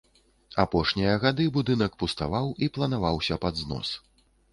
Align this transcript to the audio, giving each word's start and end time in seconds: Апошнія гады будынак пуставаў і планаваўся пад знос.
Апошнія 0.61 1.11
гады 1.23 1.45
будынак 1.57 1.91
пуставаў 2.03 2.49
і 2.65 2.71
планаваўся 2.79 3.39
пад 3.45 3.53
знос. 3.61 3.93